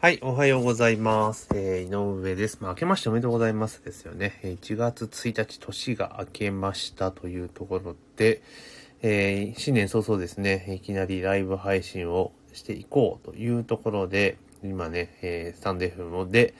[0.00, 1.48] はい、おはようございます。
[1.56, 2.58] えー、井上です。
[2.60, 4.38] まあ、明けましておめでとうございますですよね。
[4.44, 8.40] 1月1日、年が明けましたというところで、
[9.02, 16.54] えー、新年早々ですね、いきなりライブ配信をしていこうというところで、今ね、えー、スタンド FM で、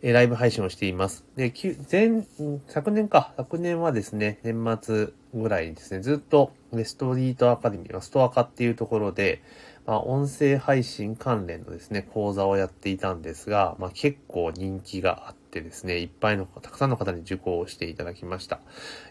[0.00, 1.24] えー、ライブ配信をしています。
[1.34, 1.52] で、
[1.90, 2.24] 前、
[2.68, 5.08] 昨年か、昨年はですね、年末
[5.42, 6.52] ぐらいにですね、ずっと、
[6.84, 9.42] ストリートアカデミー、ストアカっていうところで、
[9.86, 18.60] まあ、音声配信関連のですね、講座をやっていたんですが、まあ、結構人気があってですね、いっぱいの、たくさんの方に受講をしていただきました。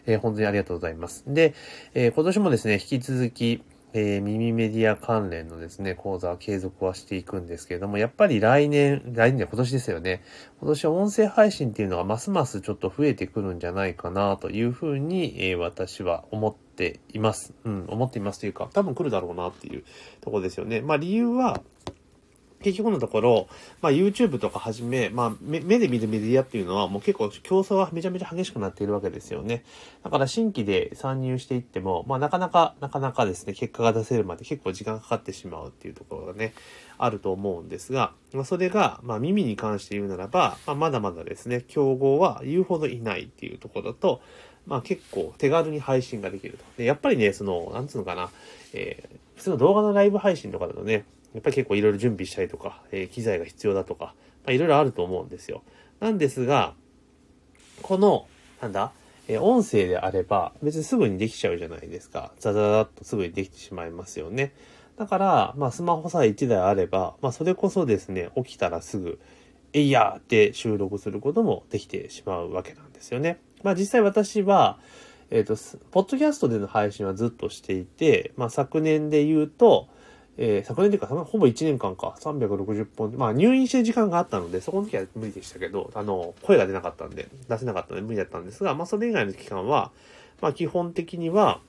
[0.04, 1.24] えー、本当にありがとうございます。
[1.26, 1.54] で、
[1.94, 3.62] えー、今年もですね、引き続き、
[3.98, 10.22] えー、耳メディア関連のですね、講座は継続はしていくんですけれども、やっぱり来年、来年今年ですよね。
[10.60, 17.54] 今年は音声配信っていうのがますますちょっと増えてくるんじゃないかなというふうに、えー、私は思っています。
[17.64, 19.84] うん、思っていますというか、多分来るだろうなっていう
[20.20, 20.82] ところですよね。
[20.82, 21.62] まあ理由は、
[22.66, 23.48] 結局のところ、
[23.80, 29.62] まあ、YouTube とかはじめ、まあ目、で見るメディアっていうのはもう結構競争はめちゃめちゃ激しくなっているわけですよね。
[30.02, 36.54] だから新規で参入していっても、まあ、なかなか、なかなかですね、結果が出せるまで結構時間かかってしまうっていうところがね、
[36.98, 44.20] あると思うんですが、まあ、それが、まあ、耳に関して言うならば、まあ、まだまだですね、競合は言うほどいないっていうところと、
[44.66, 46.64] まあ結構手軽に配信ができると。
[46.76, 48.30] で、やっぱりね、その、なんつうのかな、
[48.72, 51.04] えー、普通の動画のライブ配信とかだとね、
[51.36, 54.14] やっぱり結構いろいろ準備したりとか、えー、機材が必要だとか、
[54.46, 55.62] まあ、いろいろあると思うんですよ。
[56.00, 56.72] なんですが、
[57.82, 58.26] この、
[58.62, 58.90] なんだ、
[59.28, 62.32] えー、音声であれば別にすぐにできちゃうじゃないですか。
[62.38, 64.54] ザザザッとすぐにできてしまいますよね。
[64.96, 69.20] だから、まあスマホさえ1台あれば、まあそれこそですね、起きたらすぐ、
[69.74, 73.40] えいやーって収録することもできてしまうわけなんですよね。
[73.62, 74.78] まあ実際私は、
[75.30, 79.88] えっ、ー、と、ポッドキャストでの配信はずっとしていて、まあ昨年で言うと、
[80.38, 89.92] えー、昨年というか、ほぼ1年間か、360本、まあ入院してる時間があったので、そこの時は無理でしたけど、あの、声が出なかったんで、出せなかったので無理だったんですが、まあそれ以外の期間は、
[90.40, 91.60] まあ基本的には、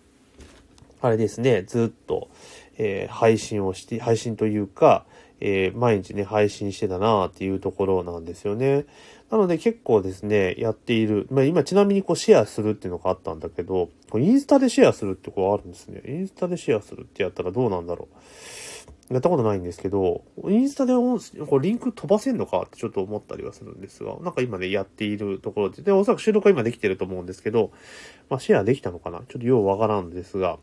[1.01, 2.29] あれですね、ずっと、
[2.77, 5.05] えー、配信をして、配信というか、
[5.39, 8.85] えー、毎日ね、配信してたなっていうところなんですよね。
[9.29, 11.27] なので結構ですね、やっている。
[11.29, 16.01] まあ今ちなみにこうシェアするっていうのがあったんだけど、インスタでシェアするってこうあるんですね。
[16.07, 18.15] インスタでシェアするってやったらどうなんだろう。
[19.09, 27.71] やったことないんですけど、インスタでこリンク飛ばせんのかってちょっと思ったりはするんですが、なんか今ね、やっているところで、で、おそらく収録は今できてると思うんですけど、
[28.29, 29.19] まあシェアできたのかな？
[29.19, 30.59] ちょっとようわからんですが、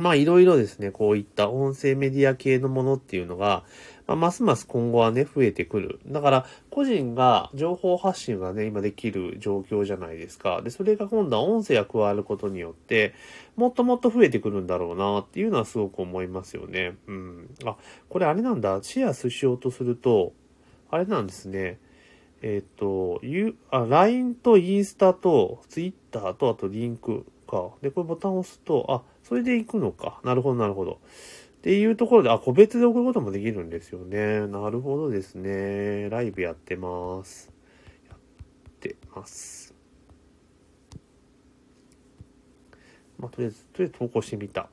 [0.00, 3.64] まあいろいろですね、こういった音声メディア系のものっていうのが、
[4.06, 6.00] まあ、ますます今後はね、増えてくる。
[6.06, 10.62] だから、個人が情報発信がね、今できる状況じゃないですか。
[10.62, 13.14] で、それが今度は音声が加わることによって、
[13.54, 16.96] もっともっと増えてくるんだろうなっていうのはすごく思いますよね。
[17.06, 17.54] うん。
[17.64, 17.76] あ、
[18.08, 18.80] これあれなんだ。
[18.82, 20.32] シェアしようとすると、
[20.90, 21.78] あれなんですね。
[22.42, 23.20] えっ、ー、と、
[23.70, 27.70] あ、LINE とインスタと Twitter とあとリンクか。
[27.82, 30.20] で、これボタンを押すと、あ、それで行くのか。
[30.24, 30.94] なるほど、なるほど。
[31.58, 34.48] っていうところで、あ、個別で送ることもできるんですよね。
[34.48, 36.08] なるほどですね。
[36.10, 37.52] ライブやってます。
[38.08, 38.18] やっ
[38.80, 39.72] てます。
[43.20, 44.68] まあ、とりあえず、とりあえず投稿してみた。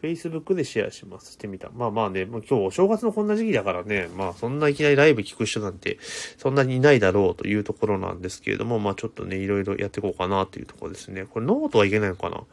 [0.00, 1.32] Facebook でシェアします。
[1.32, 1.68] してみた。
[1.70, 5.98] まあまあね、もう今日お正月のこんな時期だからね、まあそんないきなりライブ聞く人なんて
[6.36, 11.24] そんなにいないだろうというところなんですけれども、まあちょっとね、いろいろやっていこうかなというところですね。
[11.24, 12.44] これノートはいけないのかな？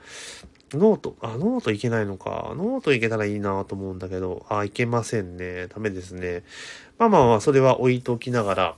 [0.75, 2.53] ノート、あ、ノートいけないのか。
[2.55, 5.67] ノートいけたらいいなと思うんだけど、あ、いけませんね。
[5.67, 6.43] ダメですね。
[6.97, 8.75] まあまあまあ、それは置いときながら。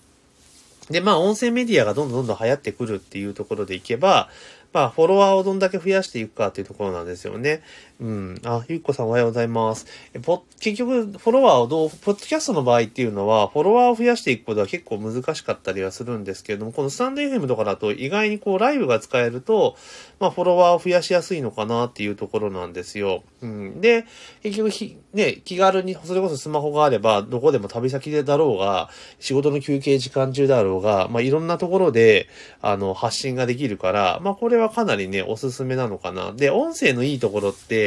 [0.89, 4.29] で、まあ、音声メディアがどんどんどんどん流行ってくるっていうところでいけば、
[4.73, 7.61] まあ、フォロワーをどんだけ増やしていくかっていうところなんですよね。
[7.99, 8.41] うん。
[8.45, 9.87] あ、ゆっこさんおはようございます。
[10.13, 19.75] え、ぽ、結局、フォロワーをどう、ポッドキャストの場合っていうのは、フォロワーを増やしていくことは結構難しかったりはするんですけれども、このスタンド FM とかだと意外にこう、ライブが使えると、
[20.19, 23.23] まあ、フォロワーを増やしやすいのかなっていうところなんですよ。
[23.41, 23.81] うん。
[23.81, 24.05] で、
[24.43, 32.27] 結局ひ、ね、気軽に、それこそスマホがあれば、どこでも旅先でだろうが、仕事の休憩時間中だろうが、まあ、いろんなところで、
[32.61, 36.31] あの、発信ができるから、まあ、これはかなりね、おすすめなのかな。
[36.31, 37.86] で、音声のいいところって、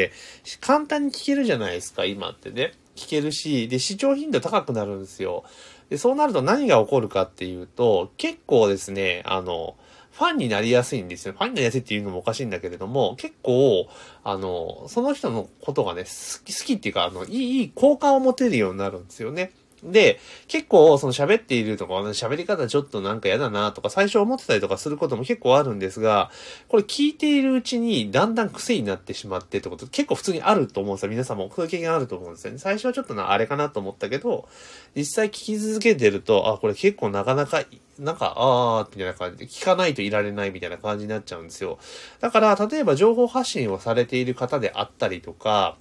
[0.61, 2.73] 簡単に聞けるじゃないですか、今ってね。
[2.97, 5.45] 聞けるし、で、視聴頻度高くなるんですよ。
[5.91, 9.77] で、そうなると何が起こるかっていうと、結構ですね、あの、
[10.13, 11.35] ファンになりやすいんですよ。
[11.35, 13.89] ファンになりやすいっていうのもおかしいんだけれども、結構、
[14.23, 19.53] あの、その人のことがね、好き、好きっていうか、あの、いい、いい好感を持てるようになるんですよね。
[19.83, 26.31] で、結構その喋っているとか、喋り方ちょっとなんか嫌だなとか最初思ってたりとかすることも結構あるんですが、
[26.69, 31.11] これ聞いているうちにだんだん癖になってしまってってこと結構普通にあると思うんですよ。
[31.11, 32.59] 皆さんもそういう経験あると思うんですよね。
[32.59, 34.49] 最初はちょっとな、あれかなと思ったけど、
[34.95, 37.65] 実際聞き続けてると、あ、これ結構なかなか、
[37.99, 41.79] なんか、あー、みたいな感じで、聞かないといられないみたいな感じになっちゃうんですよ。
[42.21, 45.77] だから、例えば情報発信をされている方であったりとか、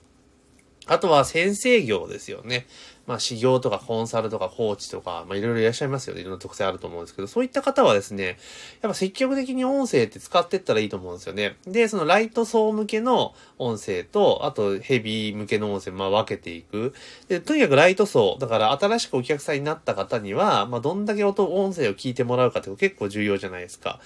[0.90, 2.66] あとは先生業ですよね。
[3.10, 6.22] まあ、修行とかコンサルとかコーチとか、まあ、いろいろいらっしゃいますよね。
[6.22, 8.38] いろんな特性あると思うんですけど、そういった方はですね、
[8.84, 11.56] やっぱ積極的に音声って使ってったらいいと思うんですよね。
[11.66, 16.94] で、そのライト層向けの音声と、あとヘビー向けの音声、まあ、分けていく。
[17.28, 24.00] で、とにかくライト層、だから新しくお客さんになった方には、まあ、どんだけ音、音声を聞いてもらうかって結構重要じゃないですか。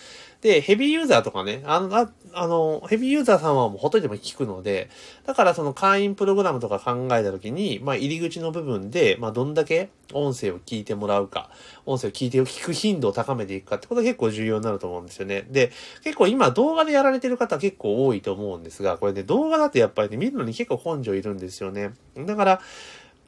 [0.44, 4.89] で、ヘビーユーザーとかね、あの、ああの、ヘビーユーザーさんはもうほとんどでも聞くので、
[5.25, 11.49] だからその会員プログラムとか考えたときに、まあ入り口の部分で、でまあどんだけ音声を聞いてもらうか、
[11.85, 15.45] 音声を聞いて、聞く頻度を高めていくかってことが結構重要になると思うんですよね。
[15.49, 15.71] で、
[16.03, 21.93] 結構今動画でやられてる方結構多いと思うんですが、これね、動画だとやっぱりね、見るのに結構根性いるんですよね。
[22.15, 22.61] だから、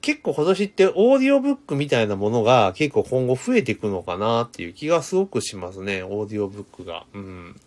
[0.01, 6.03] 結構今年ってオーディオブックみたいなものが結構今後増えていくのかなっていう気がすごくしますね。
[6.03, 7.05] オーディオブックが。
[7.13, 7.59] うん。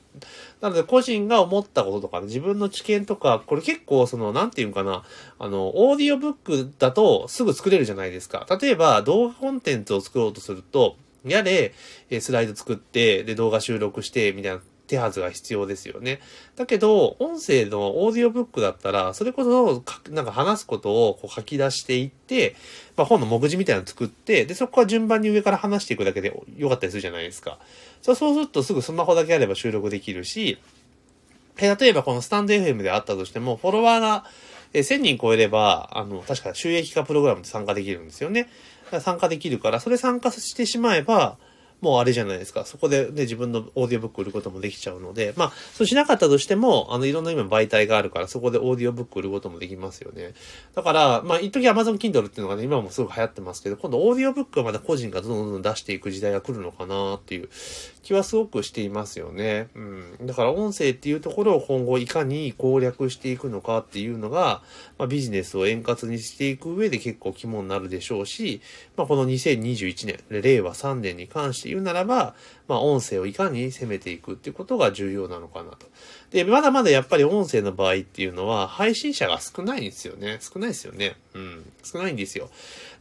[0.60, 5.04] なので個人が思ったこととか、自分の知見とか、これ結構その、なんていうかな、
[5.38, 8.46] あの、オーディオブックだとすぐ作れるじゃないですか。
[8.60, 11.72] 例えば動画コンテンツを作ろうとすると、やれ、
[12.20, 16.20] スライド作って、で、動画収録して、みたいな手はずが必要ですよね。
[16.56, 22.56] だけど、音声のオーディオブックだったら、それこそ、なんか話すことをこう書き出していって、
[22.96, 27.58] まあ、本の目次みたいなの作って、で、そこは順番に上から話していくだけでよかったりするじゃないですか。
[28.02, 30.58] そうするとすぐスマホだけあれば収録できるし、
[31.58, 34.24] え例えばこのスタンド FM であったとしても、フォロワーが
[34.72, 38.48] 1000人超えれば、あの、確か収益化プログラムで参加できるんですよね。
[39.00, 41.36] 参加できるから、それ参加してしまえば、
[41.80, 42.64] もうあれじゃないですか。
[42.64, 50.34] そこでね、自分のオーディオブック売ることもできちゃうので、まあ、そうしなかったとしても、あの、いろんな今媒体があるから、そこでオーディオブック売ることもできますよね。
[50.74, 57.48] だから、まあ、一時 Amazon Kindle っていうのがね、今もすごく流行ってますけど、今度オーディオブックはまだ個人がどんどんどん出していく時代が来るのかなっていう
[58.02, 59.68] 気はすごくしていますよね。
[59.74, 60.26] うん。
[60.26, 64.62] だから音声っていうところを今後いかに攻略していくのかっていうのが、
[64.98, 68.60] まあ、ビジネスを円滑にしていく上で結構肝になるでしょうし、
[68.96, 72.34] まあ、この2021年、令和3年に関して言うならば、
[72.66, 75.86] まあ、音声をいかに攻めていくっていうことが重要なのかなと。
[76.30, 80.38] で、まだまだやっぱり音声の場合っていうのは、配信者が少ないんですよね。
[80.40, 81.16] 少ないですよね。
[81.34, 81.72] うん。
[81.82, 82.50] 少ないんですよ。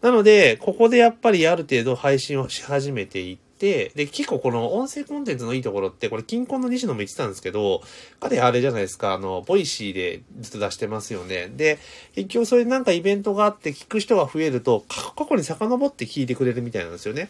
[0.01, 7.81] なので、ここでやっぱりある程度配信をし始めていって、で、結構この音声コンテンツのいいところって、これ、キンコンの西野も言ってたんですけど、
[8.19, 11.51] 彼あれじゃないですか、あの、 Voicy でずっと出してますよね。
[11.55, 11.79] で、
[12.13, 17.29] 結局それなんかイベントがあって聞く人が増えると、過去に遡って聞いてくれるみたいなんですよね。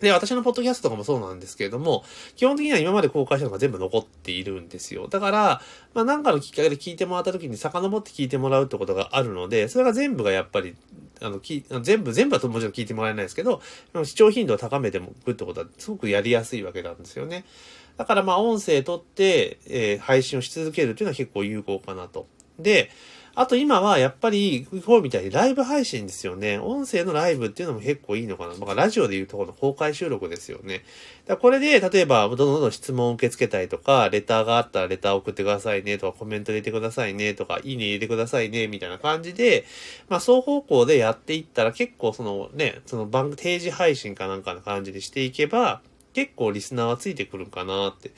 [0.00, 2.04] で、私のポッドキャストとかもそうなんですけれども、
[2.34, 5.08] 基本的には今まで公開したのが全部残っているんですよ。
[5.08, 5.62] だから、
[5.94, 10.76] まあなんかのきっかけで聞いてもらった時に遡って聞いてもらうってことがあるので、それが全部がやっぱり、
[11.22, 13.62] あの、き全部、全部はもちろん聞いてもらえないですけど、
[14.04, 17.44] 視聴頻度を高めてもくってことはすごくやりやすいわけなんですよね。
[17.96, 22.26] だからまあ音声取って、えー、配信をし続けるっていうのは結構有効かなと。
[22.58, 22.90] で、
[23.38, 26.58] あと今はやっぱり、こうみたいにライブ配信ですよね。
[26.58, 28.54] 音声のライブっていうのも結構いいのかな。
[28.54, 30.84] まあ、ラジオでいうところの公開収録ですよね。
[31.26, 39.66] だこれで、例えば、どんどんどん質問を受け付けたりとか、レターがあったらレター送ってくださいねとか、コメント入れてくださいねとか、いいね入れてくださいね、みたいな感じで、
[40.08, 45.82] まあ、双方向でやっていったら結構そのね、その番、定時配信かなんかの感じにしていけば、
[46.16, 48.10] 結構リスナーはついてくるかなって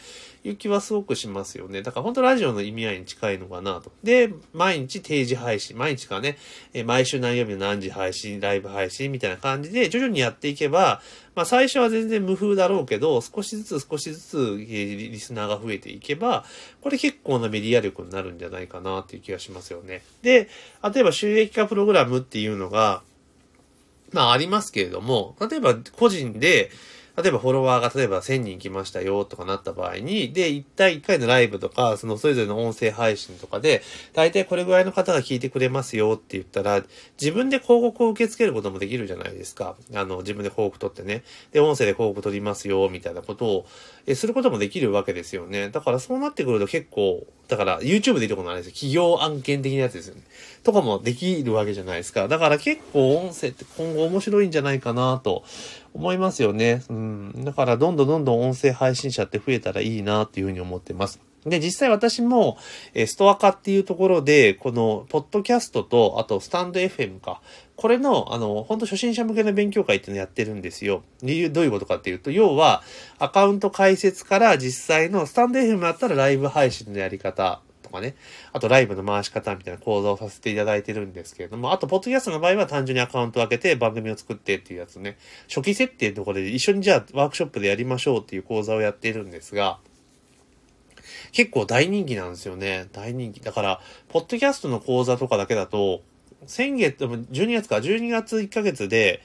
[0.45, 1.83] いう気はすごくしますよね。
[1.83, 3.91] だから本当ラジオの意味合いに近いのかなと。
[4.05, 6.39] で、毎日定時配信、毎日かね、
[6.75, 11.03] え毎週何曜日の何時配信、ライブ配信みたいな感じで徐々にやっていけば、
[11.35, 16.45] まあ最初は全然無風だろうけど、少しずつ少しずつリスナーが増えていけば、
[16.81, 20.05] これ結構なメディア力になるんじゃないかなっていう気がしますよね。
[20.23, 20.49] で、
[20.95, 23.03] 例えば収益化プログラムっていうのが、
[24.13, 26.71] まあありますけれども、例えば個人で、
[27.21, 33.83] 例えばフォロワーが例えば1000人来ましたよとかなった場合に、で、1対1回のライブとか、そのそれぞれの音声配信とかで、
[34.15, 36.85] 大体これぐらいの方が聞いてくれますよって言ったら、
[37.21, 39.75] 自分で広告を受け付けることもできるじゃないですか。
[39.93, 41.25] あの、自分で広告取ってね。
[41.51, 43.67] で、音声で広告取りますよ、みたいなことを、
[44.07, 45.71] え、することもできるわけですよね。
[45.71, 48.73] だからそうなってくると結構、だから YouTube でいいとこないですよ。
[48.73, 50.23] 企業案件的なやつですよね。
[50.63, 52.29] とかもできるわけじゃないですか。
[52.29, 55.45] だから結構音声って今後面白いんじゃないかなと
[55.95, 56.83] 思いますよね。
[56.89, 57.45] うん。
[57.45, 61.21] だからどんどんどんどん音声配信者って増えたらいいなっていうふうに思ってます。
[61.45, 62.59] で、実際私も、
[62.95, 67.41] えストア化っていうところで、この、ポッドキャストと、あと、スタンド FM か。
[67.77, 71.03] これの、あの、本当初心者向けの勉強会っていうのやってるんですよ。
[71.23, 72.83] 理由、どういうことかっていうと、要は、
[73.19, 78.15] アカウント開設から実際の、スタンド FM だったらライブ配信のやり方とかね。
[78.53, 85.19] あと、ライブの回し方みたいな講座をさせていただいてるんですけれども、あと、ポッドキャストの場合は単純にアカウントを開けて番組を作ってっていうやつね。
[85.49, 89.81] 初期設定のところで一緒にじゃあワークショップでやりましょうっていう講座をやっているんですが、
[91.33, 92.87] 結構大人気なんですよね。
[92.93, 93.41] 大人気。
[93.41, 96.03] だから、ポッドキャストの講座とかだけだと、
[96.47, 99.21] 先月、12月か、12月1ヶ月で、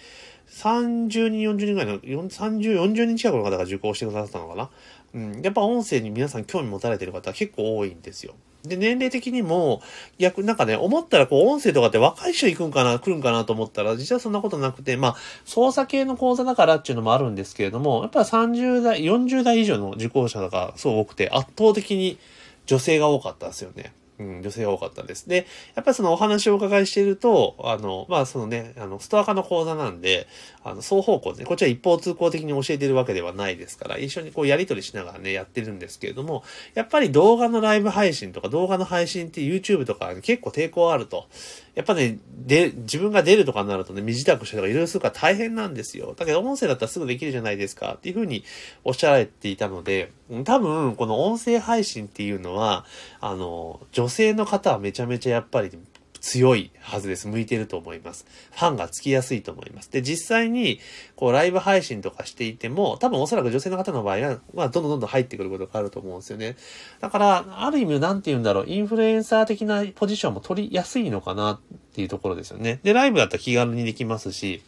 [0.50, 4.70] 30人、40人ぐらいの、30、40人近くの方が受講してくださったのかな？
[5.14, 5.42] うん。
[5.42, 8.36] やっぱ音声に皆さん興味持たれてる方は結構多いんですよ。
[8.64, 9.82] で、年齢的にも、
[10.18, 22.18] 逆、なんかね、思ったらこう、音声とかって若い人行くんかな、来るんかなと思ったら、実はそんなことなくて、まあ、操作系の講座だからっていうのもあるんですけれども、やっぱ30代、40代以上の受講者がそう多くて、圧倒的に
[22.66, 23.94] 女性が多かったですよね。
[24.20, 25.28] うん、女性が多かったです。
[25.28, 30.28] で、やっぱりそのお話をお伺いしていると、あの、まあそのね、あの、ストア化の講座なんで、
[30.64, 36.44] あの、双方向で、ね、こっちは一方通行的に教えてるわけではないですから、一緒にこうやりとりしながらね、やってるんですけれども、
[36.76, 41.28] やっぱり動画のライブ配信とか動画の配信って YouTube とか結構抵抗あると。
[41.76, 46.14] やっぱね、で、自分が出るとかになるとね、身支度したりとかいろいろするから大変なんですよ。
[46.16, 48.44] だけど音声だったらすぐできるじゃないですかっていうふうに
[48.84, 50.12] おっしゃられていたので、
[50.46, 52.86] 多分この音声配信っていうのは、
[53.22, 55.72] あの、女女性の方はめちゃめちゃやっぱり
[56.20, 57.30] 強いはずです。
[57.30, 58.26] 向いてると思います。
[58.52, 59.90] ファンがつきやすいと思います。
[59.92, 60.82] で、実際に、
[61.16, 66.58] こう、ライブ配信とかしていても、多分おそらく女性の方の場合は、まあ、どんどんどんどん入ってくることがあると思うんですよね。
[67.00, 71.60] だから、ある意味、なんて言うんだろう、インフルエンサー的なポジションも取りやすいのかなっ
[71.94, 72.82] ていうところですよね。
[72.84, 74.62] で、ライブだったら気軽にできますし、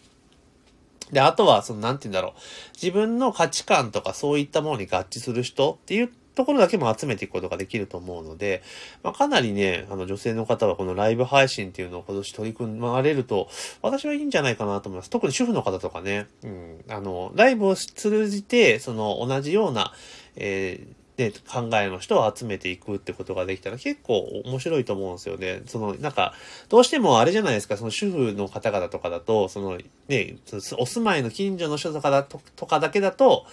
[1.12, 2.42] で、あとは、その、なんて言うんだろう。
[2.82, 8.62] 自分の価値観とかそういったものに合致する人っていうところだけも集めていくことができると思うので、
[9.04, 13.50] まあ、かなりね、あの女性の方はこのライブ配信っていうのを今年取り組まれると、
[13.82, 15.10] 私はいいんじゃないかなと思います。
[15.10, 19.94] 特に主婦の方とかね、うん、あの、ライブを通じて、その同じような、
[20.36, 25.62] えーね、考えの人を集めていくってことができたら結構面白いと思うんですよね。
[25.65, 26.34] その、なんか、
[26.68, 29.77] どうしてもあれじゃないですか、その主婦の方々とかだと、その
[30.10, 30.36] ね、
[30.77, 33.46] お住まいの近所の人とかだととかだけだと、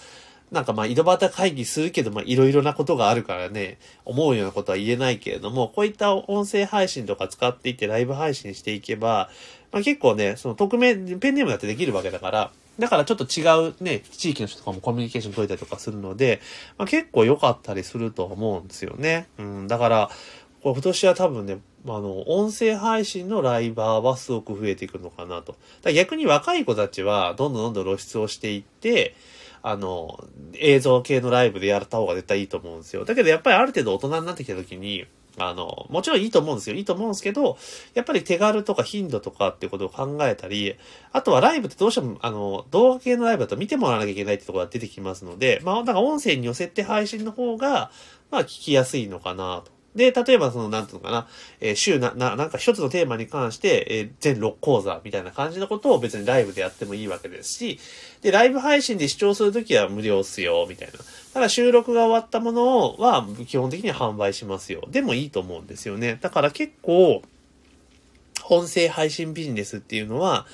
[0.51, 9.29] なんかまあ井戸端会議するけど、まあいろいろなことがあるからね、思うようなことは言えないけれども、こういった音声配信とか使っていってライブ配信していけば、
[9.71, 16.41] まあ結構ね、その匿名、ペンネームだってできるわけだから、だからちょっと違うね、地域の人とかもコミュニケーション取れたりとかするので、
[16.77, 19.27] まあ結構良かったりすると思うんですよね。
[19.37, 20.09] うん、だから、
[20.63, 25.55] これ今年は多分ね、まあの、音声配信のライバーはすごく増えていくのかなと。
[25.91, 29.13] 逆に若い子たちはどんどんどんどん露出をしていって、
[29.63, 30.23] あの、
[30.55, 33.05] 映像系のライブでやった方が絶対いいと思うんですよ。
[33.05, 35.05] だけどやっぱりある程度大人になってきた時に、
[35.37, 36.75] あの、もちろんいいと思うんですよ。
[36.75, 37.57] いいと思うんですけど、
[37.93, 40.75] やっぱり手軽とか頻度とかっていうことを考えたり、
[41.11, 47.89] あとはライブってどうしても、あの、動画系のライブだと見てもらわなきゃいけないってところが出てきますので、まあ、だか音声に寄せて配信の方が、
[48.29, 49.72] まあ、聞きやすいのかなと。
[49.95, 51.27] で、例えばその、なんていうのかな、
[51.61, 57.79] えー、週な、な、なんか一つのテーマに関して、えー、全6講座みたいな感じのことを別にライブでやってもいいわけですし、
[58.21, 60.93] で、ライブ配信で視聴するときは無料っすよ、みたいな。
[61.33, 64.83] ただ収録が終わったものは基本的に販売しますよ。
[64.89, 66.17] でもいいと思うんですよね。
[66.21, 67.21] だから結構、
[68.49, 70.45] 音声配信ビジネスっていうのは、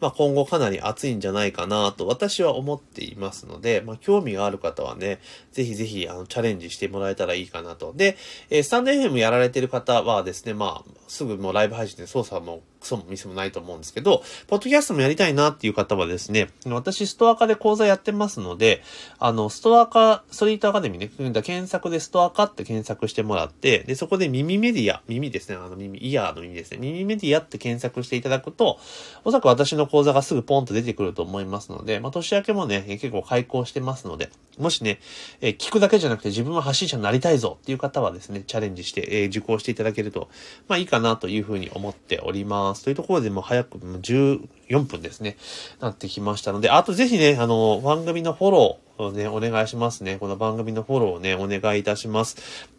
[0.00, 5.20] まあ、今後かなり熱いんじゃないかなと私は思っていますので、まあ、興味がある方はね、
[5.52, 7.92] ぜひぜひ、あの、チャレンジしてもらえたらいいかなと。
[7.94, 8.16] で、
[8.50, 18.82] えー、スタンド FM やられてる方はですね、まあ、すぐもうライブ配信で操作もクソもミスもないと思うんですけど、ポッドキャストもやりたいなっていう方はですね、私ストア化で講座やってますので、
[19.18, 28.78] あの、ストア化、ストリートアカデミーね、検索でストア化って検索してもらって、で、そこで耳メディア、耳ですね、あの耳、イヤーの耳ですね、耳メディアって検索していただくと、
[29.24, 35.00] おそらく私の講座がすぐポンと出てくると思いますので、まあ、年明けもね、結構開講してますので、もしね、
[35.40, 40.28] えー、聞くだけじゃなくて自分は発信者になりたいぞっていう方はですね、チャレンジして、えー、受講していただけると、
[40.68, 42.84] まあいいかなというふうに思っております。
[42.84, 45.36] というところでも早く14分ですね、
[45.80, 50.16] なってきましたので、あとぜひね、あの、番組のフォローをね、お願いしますね。
[50.18, 52.36] この番組のフォローをね、お願いいたします。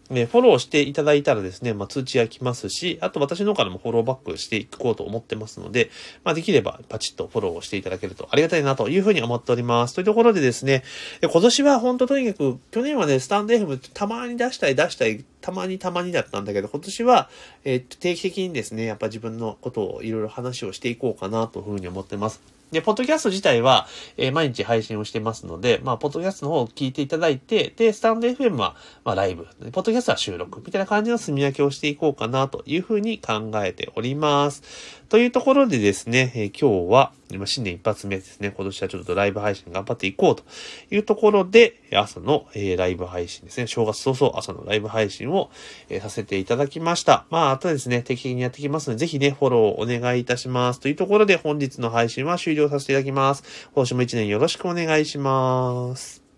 [0.09, 5.91] ね、フォローしていただいたらですね、まあ、通知が来ますし、あと私の方からもフォローバックしていこうと思ってますので、
[6.23, 9.93] まあ、できればパチッとフォローをしていただけるとありがたいなというふうに思っております。
[9.93, 10.83] というところでですね、
[11.21, 17.29] 今年は本当とにかく、去年はね、スタンド FM たまに出したい出したいたまにたまにだったんだけど、今年は、
[17.63, 22.58] えっと、定期的にですね、やっぱ自分のことをいろいろ話をしていこうかなというふうに思ってます。
[22.71, 34.61] で、ポッドキャスト自体は、えー、毎日配信をしてますので、まあ、ポッドキャストの方を聞いていただいて、で、スタンド FM は、まあ、ライブ、ポッドキャストは収録、みたいな感じの住み分けをしていこうかな、というふうに考えております。
[35.09, 40.43] というところでですね、え、今日は、今新年一発目ですね、今年はちょっとライブ配信頑張っていこうと
[40.91, 45.49] いうところで、朝の、え、ライブ配信ですね、正月早々朝のライブ配信を、
[45.89, 47.25] え、させていただきました。
[47.31, 50.79] まあ、あとですね、定期的にやってきますので、ぜひね、フォローお願いいたします。
[50.79, 53.43] というところで、本日の配信は終了させていただきます。
[53.73, 56.28] 今週も一年よろしくお願いします。